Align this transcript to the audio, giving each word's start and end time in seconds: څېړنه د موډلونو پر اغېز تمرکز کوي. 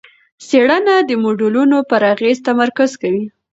څېړنه 0.47 0.95
د 1.09 1.11
موډلونو 1.23 1.77
پر 1.89 2.01
اغېز 2.13 2.37
تمرکز 2.47 2.91
کوي. 3.01 3.23